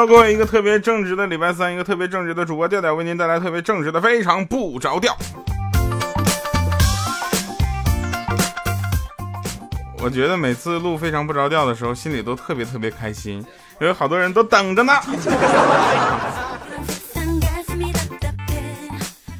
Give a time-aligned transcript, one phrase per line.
[0.00, 5.14] Hello，各位，一个特别正直的礼拜三，一个特别正直的主播调调为您带来特别正直的非常不着调。
[10.02, 13.44] 我觉得每次录非常不着调的时候，心里都特别特别开心，
[13.78, 14.94] 因为好多人都等着呢。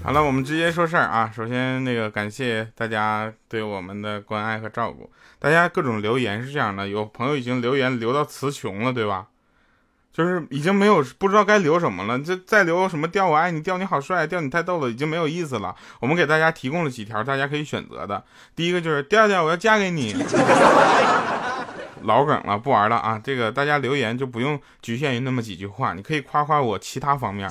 [0.04, 1.32] 好了，我们直接说事儿啊。
[1.34, 5.10] 首先，那个感谢大家对我们的关爱和照顾。
[5.38, 9.28] 大家各种留言是这样的，有朋友已经留言留到词穷了，对吧？
[10.12, 12.18] 就是已经没有不知道该留什么了。
[12.18, 15.74] 这再留什么调我爱你，调你好帅，调你太逗了，已经没有意思了。
[16.00, 18.24] 我们给大家提供了几条，大家可以选择的。
[18.54, 20.16] 第一个就是调调，我要嫁给你。
[22.02, 23.20] 老梗了，不玩了啊！
[23.22, 27.46] 这个大家留言就不用局限于那么几句话，你可以夸夸我其他方面。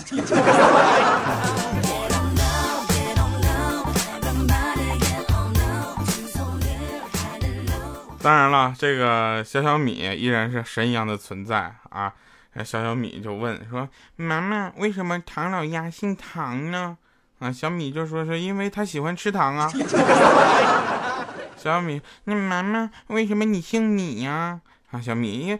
[8.21, 12.11] 当然了，这个小小米依然是神一样的存在啊！
[12.55, 16.97] 小小米就问说：“妈妈，为什么唐老鸭姓唐呢？”
[17.39, 19.71] 啊，小米就说：“是因为他喜欢吃糖啊。
[21.55, 24.59] ”小米，那妈妈为什么你姓米呀？
[24.91, 25.57] 啊，小米，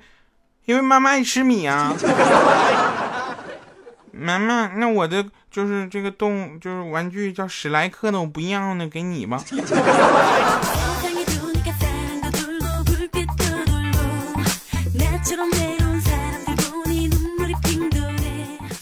[0.65, 1.95] 因为妈妈爱吃米啊。
[4.11, 9.41] 妈妈，那我的就是这个动就是玩具叫史莱克的，我不要呢，给你吧。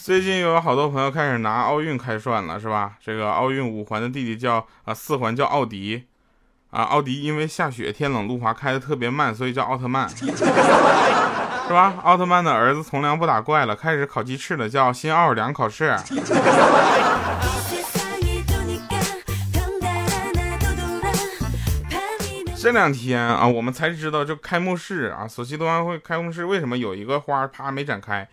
[0.08, 2.92] 最近又有好多朋友开始拿奥运开涮了，是吧？
[2.98, 6.02] 这个奥运五环的弟弟叫啊四环叫奥迪，
[6.70, 10.24] 啊奥迪因为下雪天冷路滑开的特别慢，所以叫奥特曼，是
[11.74, 11.92] 吧？
[12.02, 15.94] 奥特曼的儿子从良不打怪了，开始烤鸡翅了，叫新奥尔良烤翅。
[22.56, 28.26] 这两天啊，我们才知道这开幕式啊，索契冬奥会开幕式为什么有一个花啪没展开。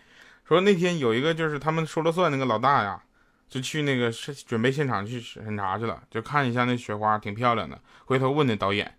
[0.46, 3.00] 说那天有一个就是他们说了算那个老大呀，
[3.48, 4.12] 就去那个
[4.46, 7.76] 准备现场去审查去了，就看一下那雪花挺漂亮的。
[8.04, 8.94] 回头问那导演，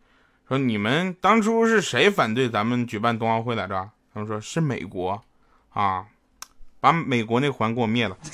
[0.47, 3.89] 说你们当初是谁反对咱们举办冬奥会来着？
[4.13, 5.23] 他们说是美国，
[5.69, 6.05] 啊，
[6.81, 8.17] 把美国那环给我灭了。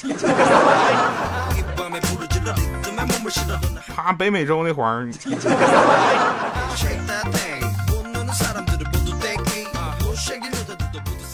[3.95, 5.11] 他，北美洲那环。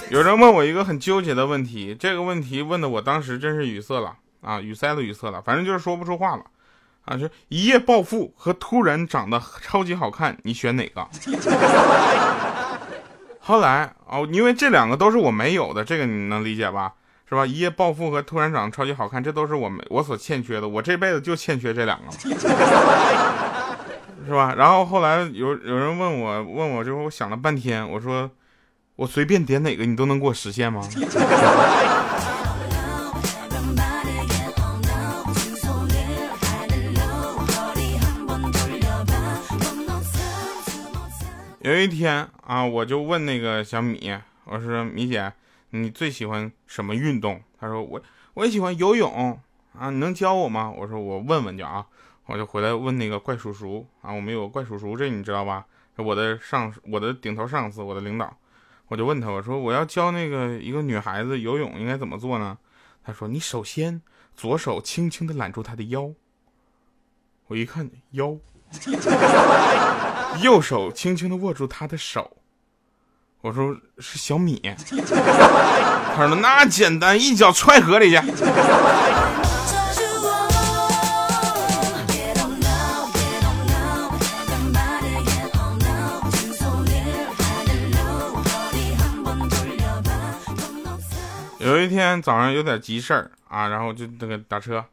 [0.09, 6.43] 有人问我一个很纠结的问题，这个问题问的我当时真是语塞了啊，语塞都，语塞了，反正就是说不出话了
[7.05, 11.07] 啊，就一夜暴富和突然长得超级好看，你选哪个？
[13.39, 16.91] 后来哦，因为这两个都是我没有的，这个你能理解吧？
[17.27, 17.45] 是吧？
[17.45, 22.11] 一夜暴富和突然长得超级好看，这都是我没我所欠缺的，我这辈子就欠缺这两个，
[24.25, 24.55] 是吧？
[24.57, 28.27] 然后后来有有人问我问我之后，我想了半天，我说。
[28.99, 30.85] 我随便点哪个，你都能给我实现吗？
[41.61, 45.31] 有一天啊，我就问那个小米，我说米姐，
[45.69, 47.41] 你最喜欢什么运动？
[47.57, 48.01] 他说我
[48.33, 49.39] 我也喜欢游泳
[49.79, 50.69] 啊，你能教我吗？
[50.69, 51.85] 我说我问问去啊，
[52.25, 55.65] 我就回来问那个怪叔叔啊，我们有个怪叔叔，这你知道吧？
[55.95, 58.35] 我的上我的顶头上司，我的领导。
[58.89, 62.57] 我就问他，我说我要教那个一个女孩子游泳应该怎么做呢？
[63.03, 64.01] 他说你首先
[64.35, 66.11] 左手轻轻的揽住她的腰，
[67.47, 68.35] 我一看腰，
[70.41, 72.37] 右手轻轻的握住她的手，
[73.41, 74.59] 我说是小米，
[76.15, 78.17] 他说那简单，一脚踹河里去。
[91.69, 94.83] 有一天早上有点急事儿啊，然后就那个打车，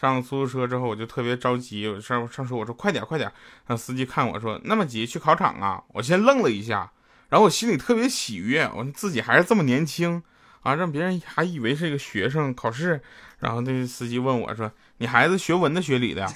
[0.00, 3.30] 上了出租车之后我就特别着急，上上车我说快点快点，
[3.66, 6.90] 让司机看我说那么急去考场啊，我先愣了一下，
[7.28, 10.22] 然后我心里特别喜悦，我自己还是这么年轻
[10.62, 13.02] 啊，让别人还以为是一个学生考试，
[13.40, 16.26] 然后那司机问我说你孩子学文的学理的？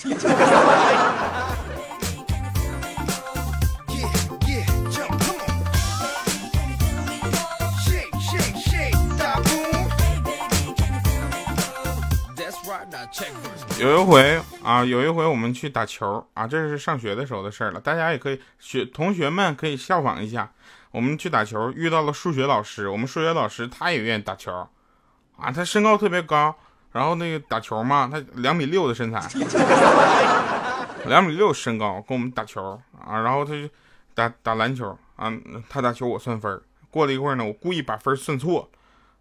[13.78, 17.81] 有一回啊，有一回我们去打球啊，这是上学的时候的事了。
[17.81, 20.50] 大家也可以学，同学们可以效仿一下。
[20.90, 22.88] 我们去打球，遇到了数学老师。
[22.88, 24.50] 我们数学老师他也愿意打球
[25.37, 26.55] 啊，他身高特别高，
[26.93, 29.20] 然后那个打球嘛，他两米六的身材，
[31.05, 33.69] 两米六身高跟我们打球啊，然后他就
[34.14, 35.31] 打打篮球啊，
[35.69, 36.58] 他打球我算分。
[36.90, 38.70] 过了一会儿呢，我故意把分算错。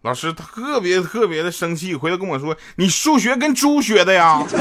[0.05, 4.39] 老师特别特别的生气，回头跟我说：“你数学跟猪学的呀？”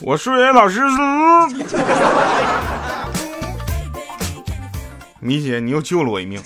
[0.00, 0.86] 我数学老师是。
[5.20, 6.42] 米姐，你又救了我一命。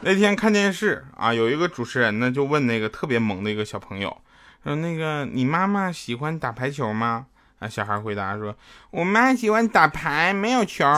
[0.02, 4.16] 那天看电视啊，有一个主持人呢，就问那个特别萌的一个小朋友，
[4.64, 7.26] 说：“那个你妈妈喜欢打排球吗？”
[7.60, 8.56] 啊，小孩回答说
[8.90, 10.86] ：“我妈喜欢打牌，没有球。”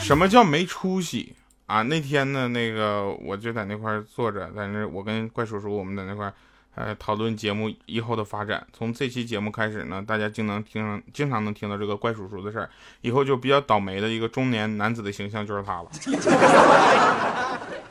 [0.00, 1.82] 什么叫没出息啊？
[1.82, 6.32] 那天呢，那个我就在那块坐着，在那我跟怪叔叔我们在那块。
[6.74, 8.66] 呃，讨论节目以后的发展。
[8.72, 12.70] 从这期节目开始呢，大家经常听，经常能听到这个怪叔叔的事儿。
[13.00, 15.88] 以后就比较倒霉的一个中年男子的形象就是他了，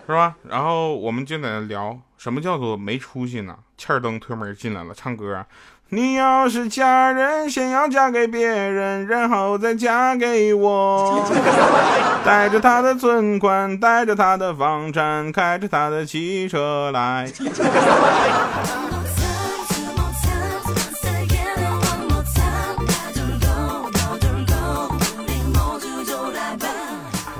[0.08, 0.36] 是吧？
[0.44, 3.58] 然后我们就在那聊，什么叫做没出息呢？
[3.78, 5.46] 欠儿登推门进来了，唱歌。
[5.92, 11.28] 你要是嫁人，先要嫁给别人，然后再嫁给我。
[12.24, 17.28] 带着他的存款，带着他的房产，开着他的汽车来。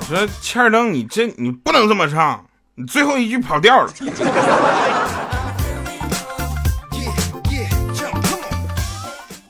[0.00, 2.44] 我说欠儿登，你这你不能这么唱，
[2.74, 3.92] 你最后一句跑调了。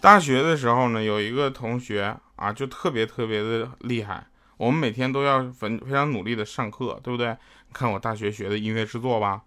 [0.01, 4.27] 大学的时候呢，有一个同学啊，就特别特别的厉害。
[4.57, 7.37] 我们每天都要非非常努力的上课，对不对？
[7.73, 9.43] 看我大学学的音乐制作吧，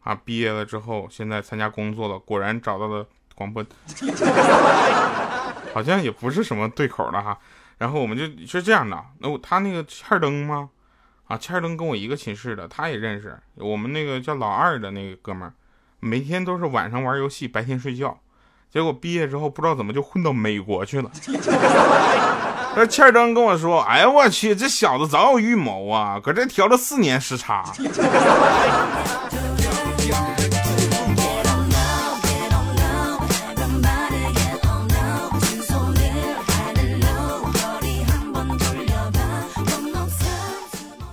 [0.00, 3.64] 啊，毕业了之后，现在参加工作了，果然找到了广播，
[5.72, 7.38] 好像也不是什么对口的哈。
[7.78, 10.70] 然后我们就是这样的，那我他那个欠灯吗？
[11.26, 13.38] 啊，欠灯跟我一个寝室的，他也认识。
[13.54, 15.52] 我们那个叫老二的那个哥们儿，
[16.00, 18.20] 每天都是晚上玩游戏，白天睡觉。
[18.72, 21.10] 结果毕业之后不知道怎么就混到美国去了。
[22.76, 27.64] 那欠登跟我说：“哎呀，我去，这小子早有预谋啊，搁这调了四年时差。”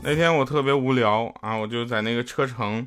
[0.06, 2.86] 那天我特别无聊啊，我就在那个车城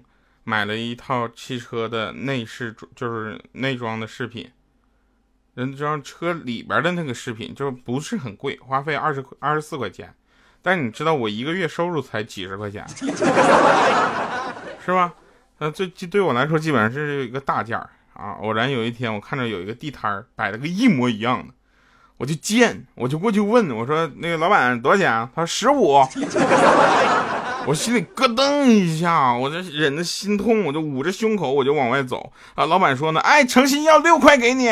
[0.48, 4.48] 买了一套汽车的内饰，就是内装的饰品。
[5.54, 10.14] 人知道车里边的那个饰品就不是很贵，花费二十二十四块钱，
[10.62, 12.86] 但你知道我一个月收入才几十块钱，
[14.84, 15.12] 是吧？
[15.58, 18.38] 那这对我来说基本上是一个大件儿啊。
[18.40, 21.52] 偶然有一天我看着有一个地摊儿摆了个一模一样的，
[22.18, 26.06] 我就贱，我就过去问我说：“那个老板多少钱？”他说：“十五。”
[27.66, 32.32] 我心里咯噔一下，我这忍着心痛，我就捂着胸口，我就往外走。
[32.54, 34.68] 啊，老板说呢，哎，诚心要六块给你。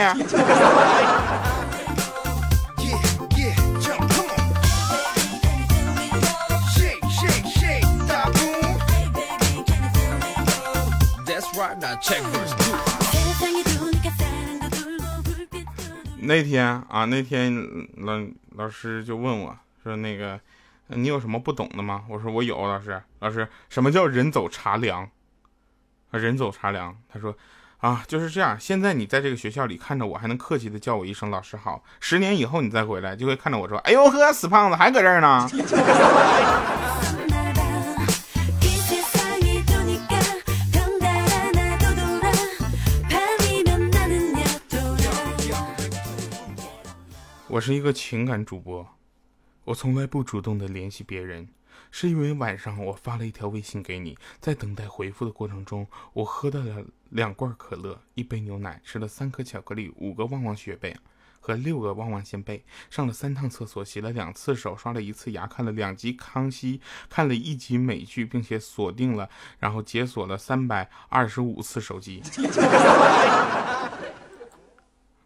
[16.21, 17.53] 那天啊，那天
[17.97, 18.13] 老
[18.57, 20.39] 老师就问我说那个。
[20.89, 22.05] 你有什么不懂的吗？
[22.09, 25.09] 我说我有，老师，老师，什么叫人走茶凉？
[26.11, 26.97] 啊，人走茶凉。
[27.09, 27.35] 他说，
[27.79, 28.59] 啊，就是这样。
[28.61, 31.83] 现在你在这个学校里看着我，还能客气的叫我一声老师好。
[32.01, 35.49] 十年以后你再回来，就会看着我说，哎呦呵，死胖子还搁这儿呢。
[47.49, 48.85] 我是一个情感主播。
[49.65, 51.49] 我从来不主动的联系别人，
[51.91, 60.95] 是因为晚上我发了一条微信给你，在等待回复的过程中，我喝到了两罐可乐，一杯牛奶，吃了三颗巧克力，五个旺旺雪贝
[61.41, 72.23] 和六个旺旺仙贝，上了三趟厕所，洗了两次手，刷了一次牙，看了两集康熙，看了一集美剧，并且锁定了，然后解锁了三百二十五次手机，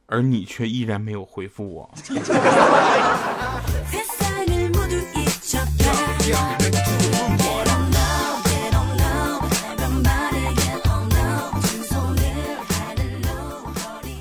[0.07, 1.91] 而你却依然没有回复我。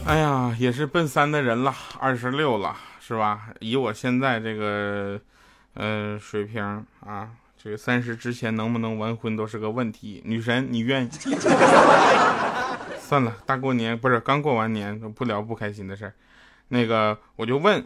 [0.06, 3.50] 哎呀，也是奔三的人了，二十六了，是吧？
[3.60, 5.20] 以我现在这个，
[5.74, 6.64] 呃，水平
[7.06, 7.30] 啊，
[7.62, 10.22] 这个三十之前能不能完婚都是个问题。
[10.24, 11.10] 女神，你愿意？
[13.02, 16.14] 算了，大过年不是刚过完年，不聊不开心的事儿。
[16.70, 17.86] 那个，我就问。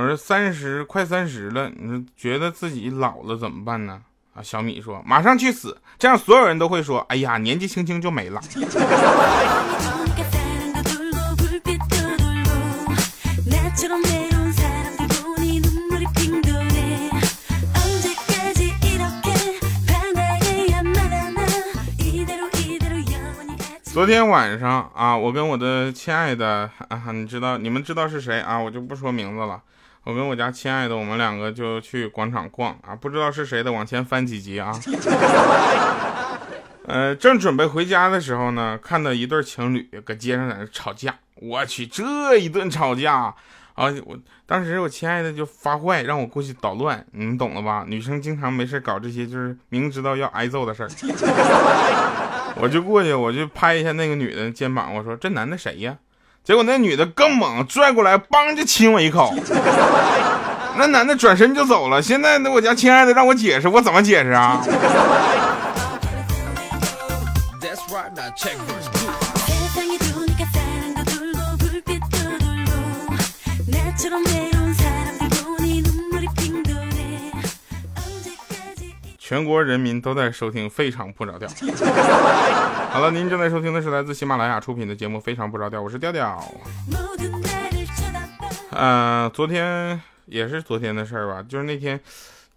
[0.00, 4.00] 我说三十快三十了，你说觉得自己老了怎么办呢？
[4.34, 8.40] 啊，小米说马上去死，这样所有人都会说，哎呀，年纪轻轻就没了。
[23.94, 28.58] 昨天晚上啊，我跟我的亲爱的啊，你知道，你们知道是谁啊？
[28.58, 29.62] 我就不说名字了。
[30.02, 34.76] 我跟我家亲爱的，我们两个就去广场逛啊，不知道是谁的，往前翻几集啊。
[36.88, 41.14] 呃，正准备回家的时候呢，看到一对情侣搁街上在那吵架。
[41.36, 43.34] 我去，这一顿吵架啊！
[44.06, 47.84] 我当时我亲爱的就发坏，让我过去捣乱，你们懂了吧？
[47.86, 50.88] 女生经常没事搞这些，就是明知道要挨揍的事儿。
[52.60, 55.96] 我就过去，我就拍一下那个女的肩膀，我说：“这男的谁呀？”
[56.44, 59.34] 结果那女的更猛，拽过来，梆就亲我一口。
[60.76, 62.02] 那男的转身就走了。
[62.02, 64.60] 现在那我家亲爱的让我解释，我怎么解释啊？
[79.34, 81.48] 全国人民都在收听《非常不着调》。
[82.94, 86.40] 好了，您正在收听的是来自喜马拉雅出品的节目《非常不着调》，我是调调。
[88.70, 92.00] 呃，昨天也是昨天的事儿吧，就是那天，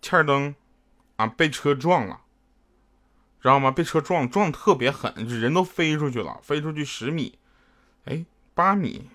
[0.04, 0.54] 欠灯
[1.16, 2.20] 啊被车撞了，
[3.42, 3.72] 知道吗？
[3.72, 7.40] 被车撞撞特别狠，人都飞出去了，飞出去十米，
[8.06, 9.10] 哎，八米。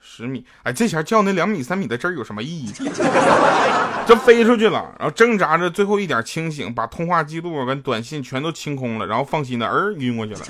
[0.00, 2.72] 十米，哎，这前叫那两米三米的针有什么意义？
[4.06, 10.40] 这飞出去了，然后挣扎着最后一点清醒，把通话记录跟短信全都清空了，然后放心的儿晕过去了。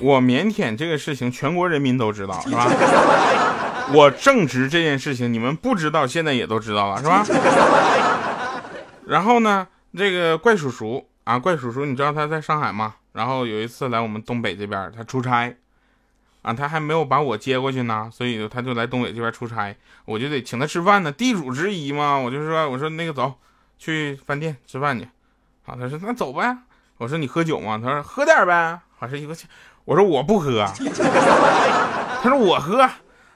[0.00, 2.66] 我腼腆这个事情，全国人民都知道， 是吧？
[3.92, 7.26] 我正直这件事情，你们不知道，现在也都知道了，是吧？
[9.06, 9.66] 然后呢，
[9.96, 12.94] 这个怪叔叔啊，怪叔叔，你知道他在上海吗？
[13.12, 15.52] 然后有一次来我们东北这边，他出差，
[16.42, 23.34] 啊，他还没有把我接过去呢，所以他就来东北这边出差，我就得请他吃饭呢，地主之谊嘛，我就说，我说那个走，
[23.76, 25.04] 去饭店吃饭去，
[25.66, 26.56] 啊，他说那走呗，
[26.98, 27.80] 我说你喝酒吗？
[27.82, 29.34] 他说喝点呗，好是一个。
[29.84, 30.64] 我说我不喝，
[32.22, 32.92] 他说我喝啊，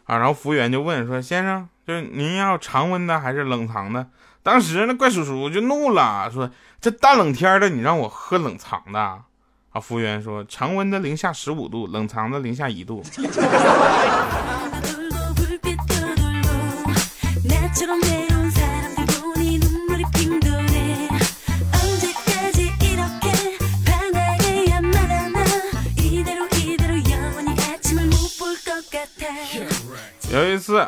[0.07, 4.07] 然后服务员就问说先生，就是您要常温的还是冷藏的？
[4.43, 9.21] 当时那怪叔叔就怒了，说这大冷天的你让我喝冷藏的啊？
[9.81, 13.03] 服务员说常温的零下十五度，冷藏的零下一度。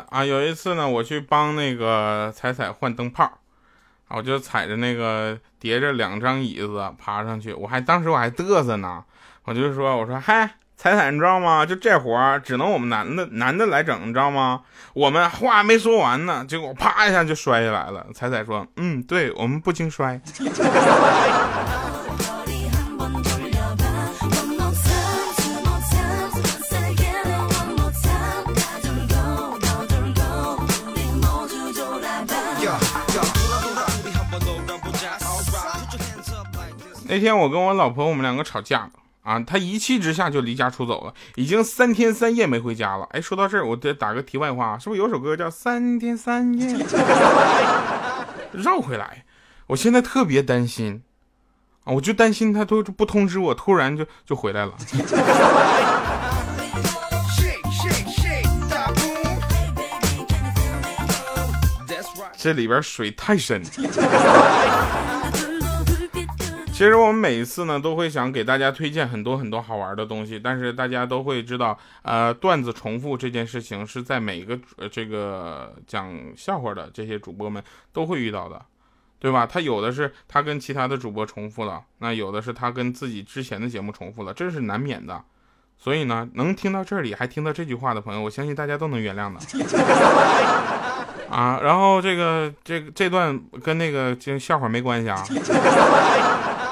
[0.09, 3.39] 啊，有一次呢，我去帮那个彩彩换灯泡，
[4.09, 9.03] 我就踩着那个叠着两张椅子爬上去，我还当时我还嘚瑟呢，
[9.45, 11.65] 我就说我说嗨，彩彩你知道吗？
[11.65, 14.61] 就这活儿只能我们男的男的来整，你知道吗？
[14.93, 18.05] 我们话没说完呢，结果啪一下就摔下来了。
[18.13, 20.19] 彩彩说，嗯，对我们不经摔。
[37.17, 38.91] 那天我跟我老婆我们两个吵架了
[39.23, 43.07] 啊，她一气之下就离家出走了，已经三天三夜没回家了。
[43.09, 46.77] 哎，说到这儿，我得打个题外话，是不是有首歌叫《三天三夜》？
[48.51, 49.25] 绕回来，
[49.65, 51.01] 我现在特别担心
[51.85, 54.73] 啊，我就担心她都不通知我，突然就就回来了。
[62.37, 63.63] 这里边水太深。
[66.77, 74.55] 其实我们每一次呢，都会想给大家推荐很多很多好玩的东西，但是大家都会知道，呃，段子重复这件事情是在每个
[74.91, 78.63] 这个讲笑话的这些主播们都会遇到的，
[79.17, 79.43] 对吧？
[79.43, 85.23] 他有的是他跟其他的主播重复了，那有的是他跟自己之前的节目重复了，这是难免的。
[85.79, 89.39] 所以呢，能听到这里还听到这句话的朋友，我相信大家都能原谅的。
[91.31, 95.25] 啊，然后这个这这段跟那个就笑话没关系啊，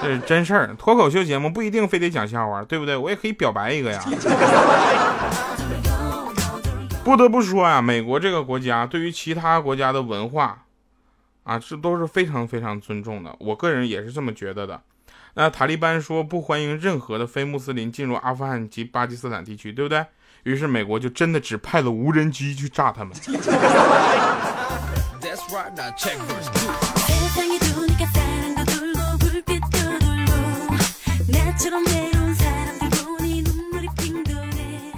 [0.01, 0.75] 这是真事儿。
[0.77, 2.95] 脱口秀节目不一定非得讲笑话，对不对？
[2.95, 4.03] 我也可以表白一个呀。
[7.03, 10.63] 不得不说呀，美国这个国家对于其他国家的文化，
[11.43, 13.35] 啊，这都是非常非常尊重的。
[13.39, 14.81] 我个人也是这么觉得的。
[15.35, 20.05] 那塔利班说不欢迎任何的非穆斯林进入阿富汗及巴基斯坦地区，对不对？
[20.43, 23.13] 于是美国就真的只派了无人机去炸他们。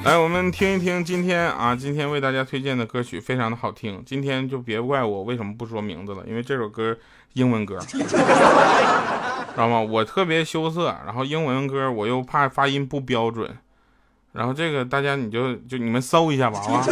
[0.03, 4.03] 来，我们听一听今天啊，今天为大家推荐的歌曲非常的好听。
[4.05, 6.97] 今天就别怪我为什么不说名字了，因为这首歌
[7.33, 7.97] 英文歌， 知
[9.55, 9.79] 道吗？
[9.79, 13.49] 我特别羞涩，然后英文歌我又怕发音不标准，
[14.33, 16.83] 然后这个大家你就就你们搜一下吧，好吧？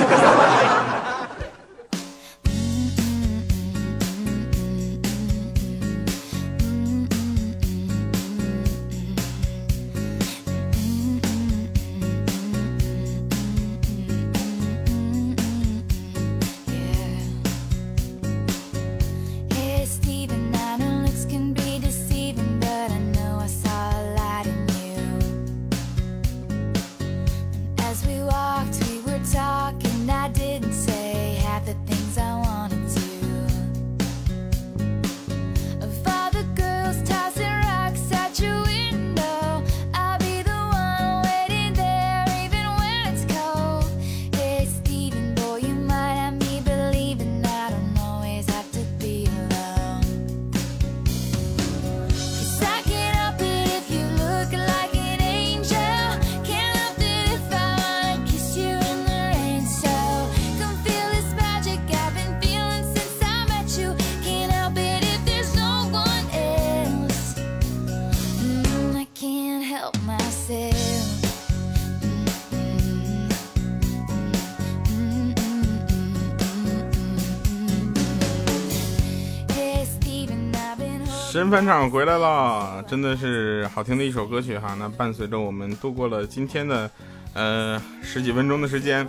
[81.36, 84.74] 神返场回来了，真的是好听的一首歌曲哈。
[84.80, 86.90] 那伴随着我们度过了今天的，
[87.34, 89.06] 呃十几分钟的时间，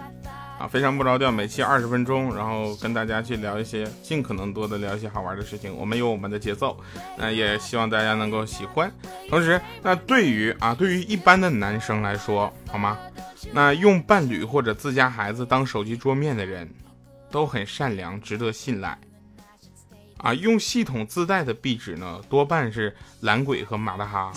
[0.59, 5.73] 啊，非常不着调，每期二十分钟，然后跟大家去聊一些尽可能多的聊一些好玩的事情。
[5.73, 6.77] 我们有我们的节奏，
[7.17, 8.93] 那也希望大家能够喜欢。
[9.31, 12.99] 同时，那对于啊，对于一般的男生来说，好吗？
[13.53, 16.69] 那用伴侣或者自家孩子当手机桌面的人，
[17.31, 18.99] 都很善良，值得信赖。
[20.19, 24.33] 啊，用系统自带的壁纸呢，多半是懒鬼和马大哈。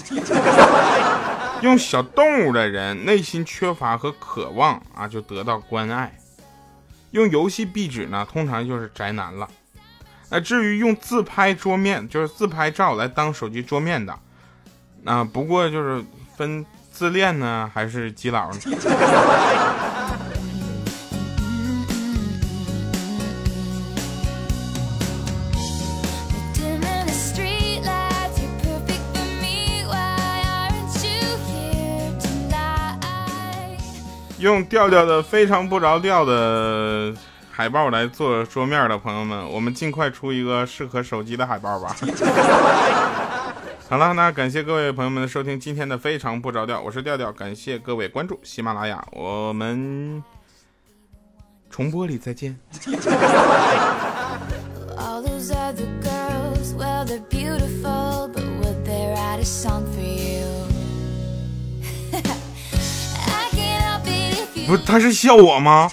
[1.61, 6.17] 用小动物的人，内心缺乏和渴望啊，就得到关爱。
[7.11, 9.47] 用游戏壁纸呢，通常就是宅男了。
[10.29, 14.17] 那至于用自拍桌面，就是自拍照来当手机桌面的，
[15.05, 16.03] 啊，不过就是
[16.37, 18.59] 分自恋呢，还是基佬呢？
[34.39, 37.13] 用调调的非常不着调的
[37.51, 41.93] 海报来做桌面的朋友们，我们尽快出一个适合手机的海报吧。
[43.89, 50.23] 好了，那感谢各位朋友们的收听，今天的非常不着调，我是调调，感谢各位关注喜马拉雅，我们
[51.69, 52.57] 重播里再见。
[64.69, 65.89] 不，他是笑我吗？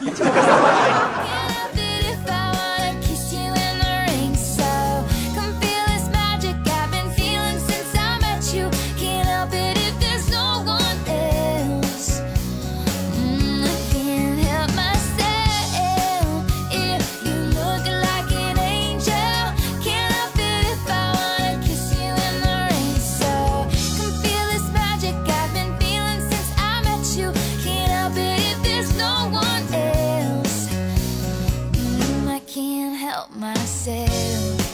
[33.07, 34.66] help myself.